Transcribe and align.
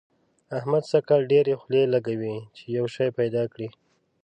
احمد 0.57 0.83
سږ 0.91 1.03
کال 1.09 1.21
ډېرې 1.31 1.53
خولې 1.61 1.83
لګوي 1.93 2.35
چي 2.55 2.63
يو 2.77 2.85
شی 2.95 3.07
پيدا 3.19 3.43
کړي. 3.53 3.67